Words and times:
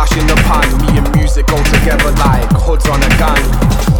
flash 0.00 0.16
in 0.16 0.26
the 0.26 0.38
pan. 0.48 0.64
Me 0.80 0.96
and 0.96 1.08
music 1.12 1.46
go 1.46 1.60
together 1.76 2.08
like 2.24 2.48
hoods 2.64 2.88
on 2.88 3.00
a 3.04 3.10
gang. 3.20 3.44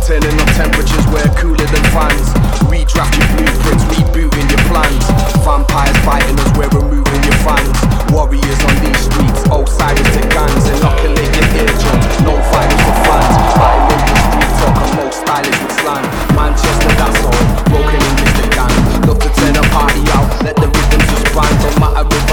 Turning 0.00 0.32
up 0.40 0.48
temperatures, 0.56 1.04
we're 1.12 1.28
cooler 1.36 1.68
than 1.68 1.84
fans. 1.92 2.32
Redraft 2.72 3.12
your 3.20 3.28
blueprints, 3.36 3.84
rebooting 3.92 4.48
your 4.48 4.64
plans. 4.64 5.04
Vampires 5.44 6.00
biting 6.08 6.40
us, 6.40 6.50
we're 6.56 6.72
removing 6.72 7.22
your 7.28 7.38
fans. 7.44 7.76
Warriors 8.08 8.60
on 8.64 8.74
these 8.80 9.00
streets, 9.04 9.44
Osiris 9.52 10.08
to 10.16 10.22
guns. 10.32 10.64
Inoculate 10.72 11.32
your 11.36 11.68
eardrums, 11.68 12.16
no 12.24 12.32
virus 12.48 12.80
for 12.80 12.96
fans. 13.04 13.36
the 13.36 14.20
street 14.24 14.52
talk, 14.56 14.76
and 14.80 14.92
most 14.96 15.20
stylish 15.20 15.58
with 15.60 15.76
slang. 15.84 16.06
Manchester, 16.32 16.92
that's 16.96 17.20
all. 17.28 17.44
Broken 17.68 18.00
in 18.00 18.32
the 18.40 18.48
gang. 18.56 18.76
Love 19.04 19.20
to 19.20 19.30
turn 19.36 19.52
a 19.52 19.64
party 19.68 20.00
out, 20.16 20.28
let 20.48 20.56
the 20.56 20.64
rhythm 20.64 21.02
just 21.12 21.28
bang. 21.36 21.54
Don't 21.60 21.76
matter 21.76 22.08
if 22.08 22.29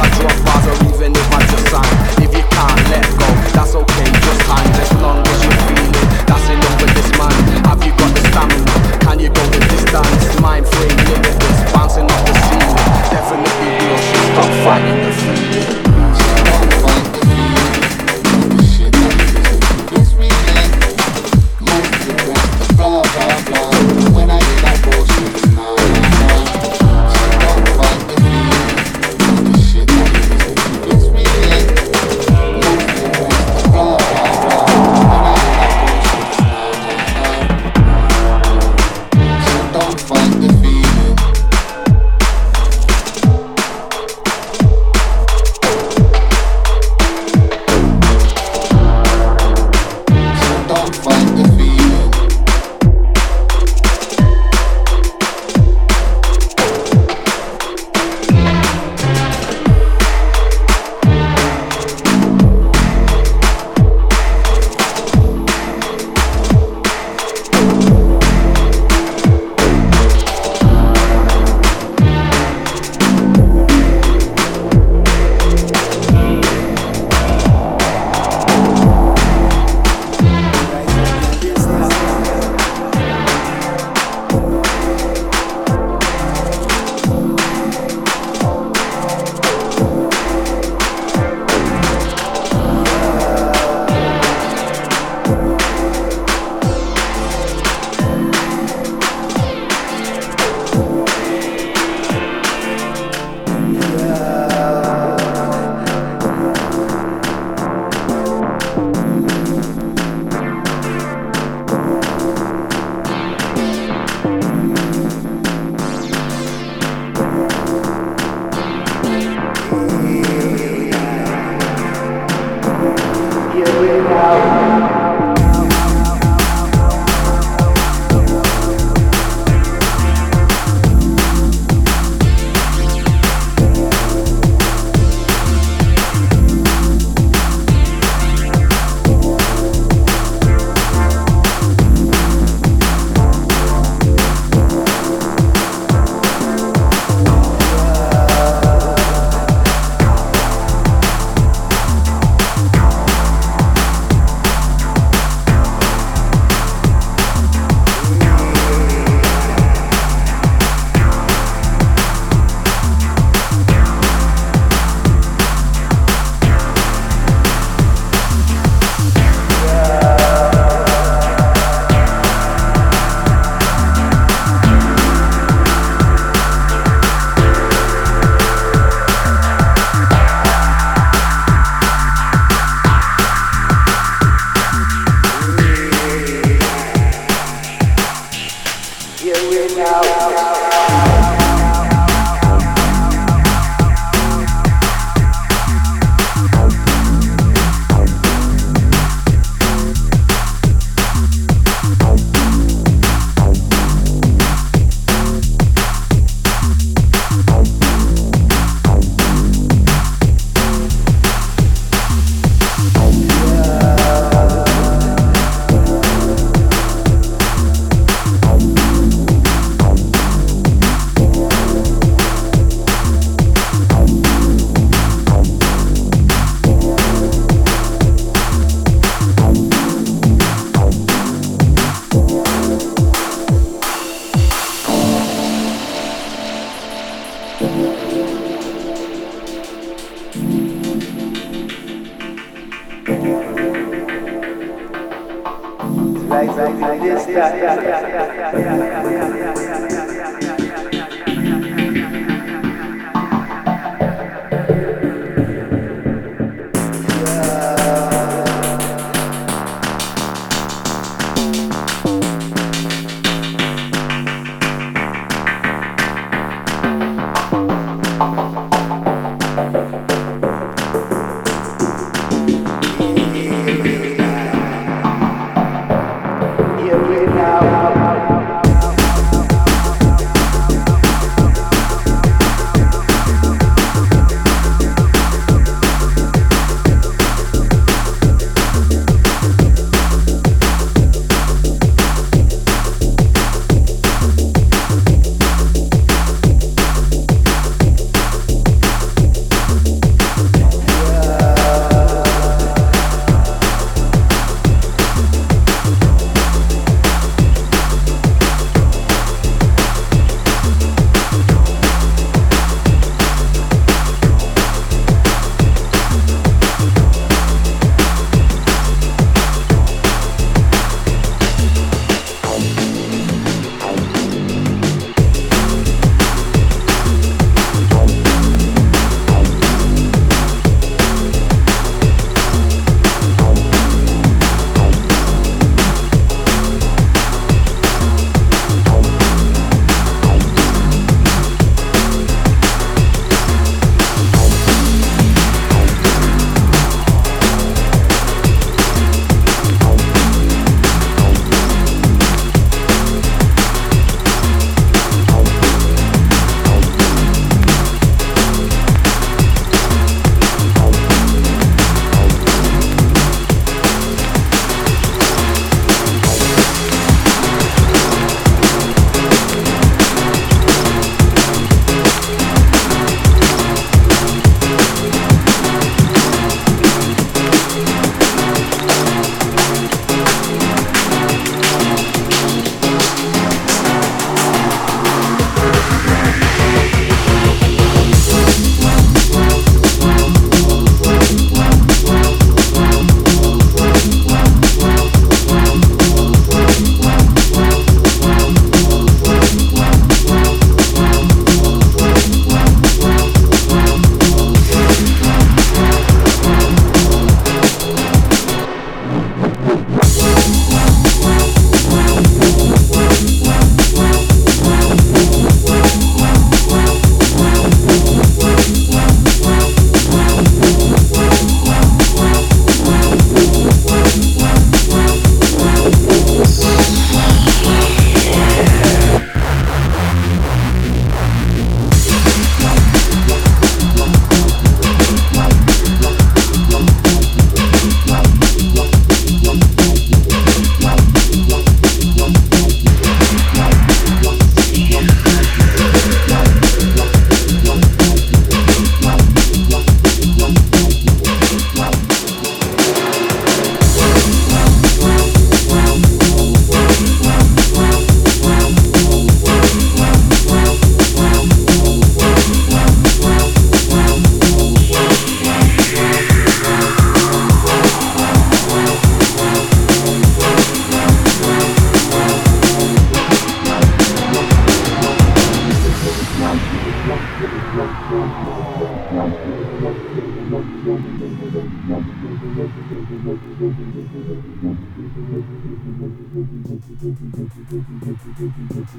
sea, 247.28 247.52
sea, 247.52 248.87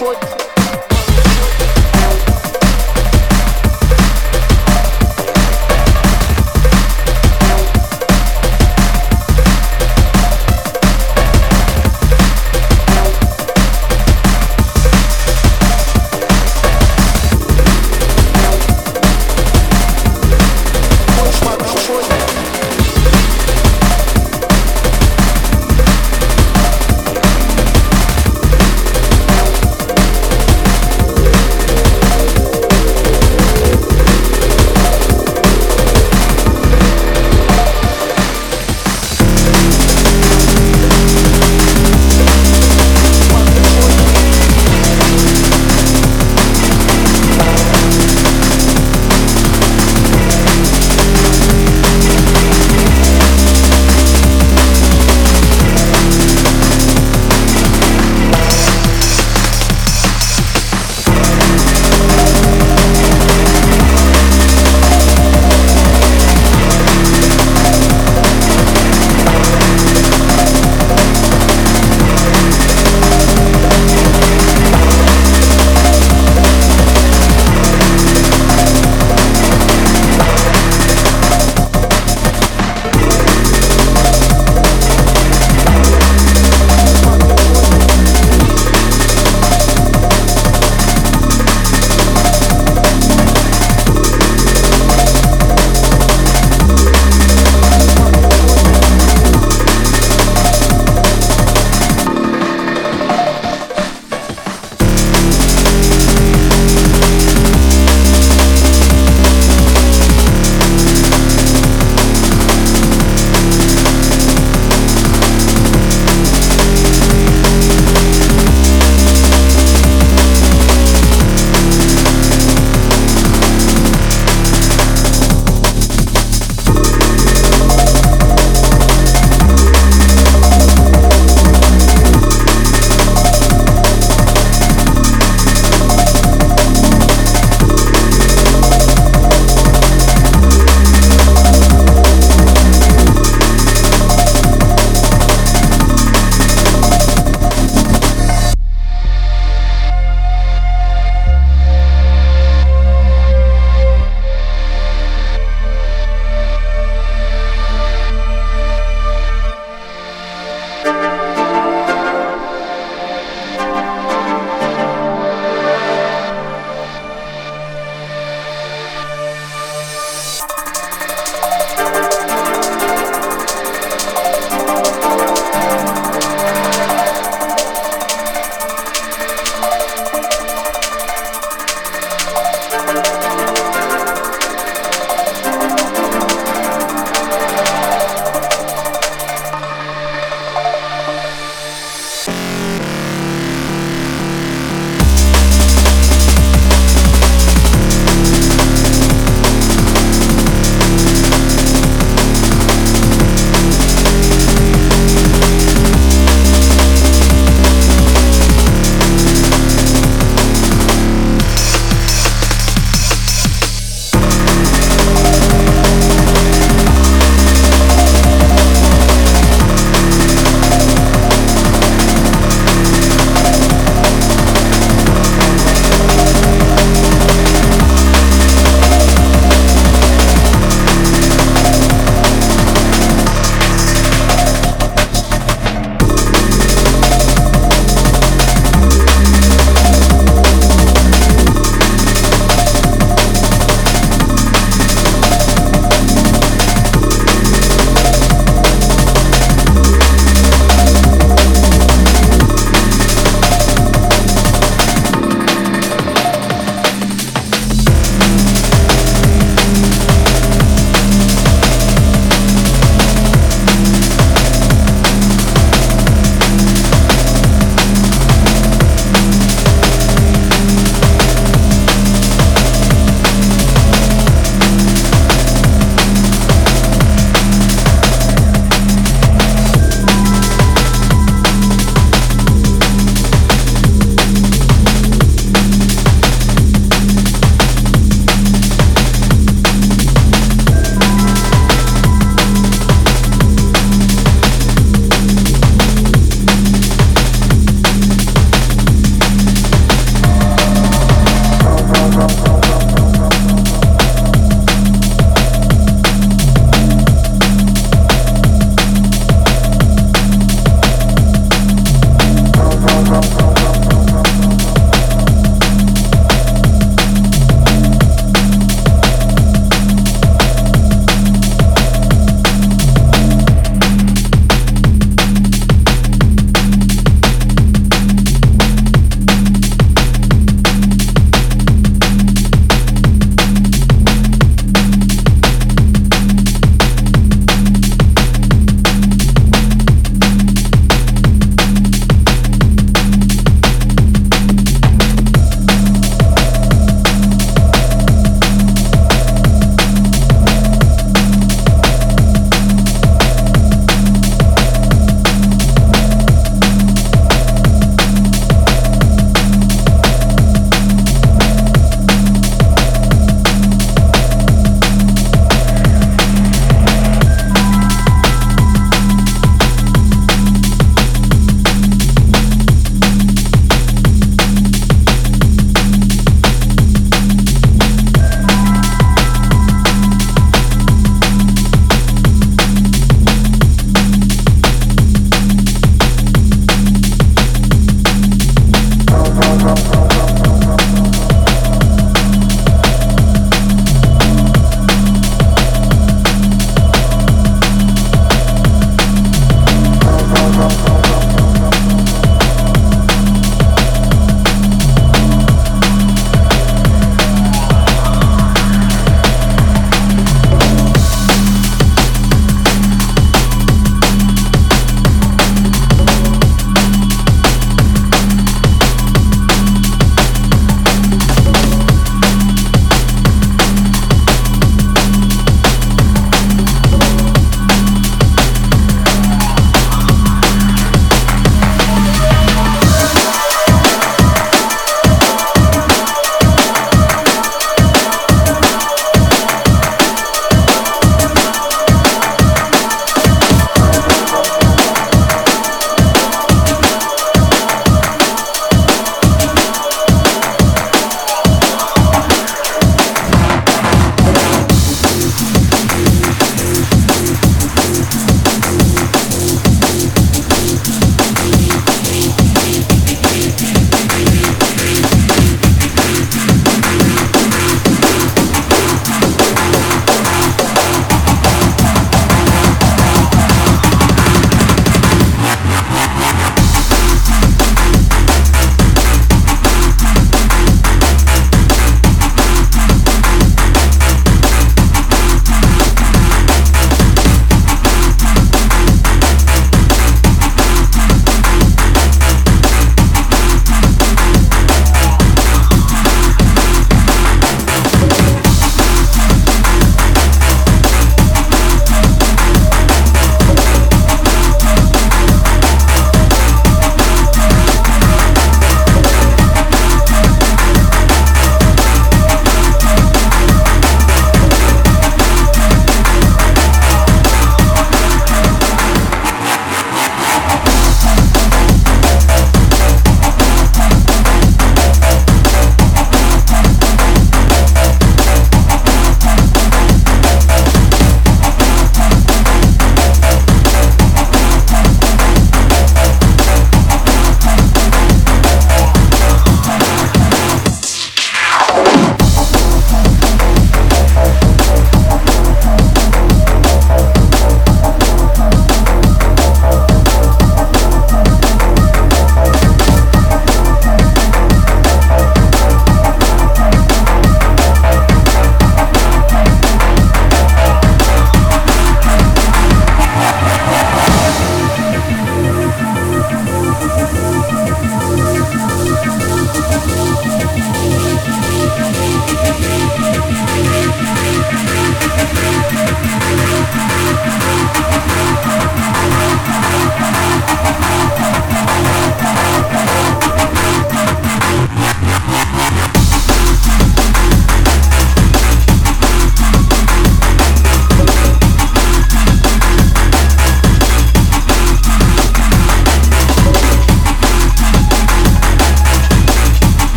short 0.00 0.29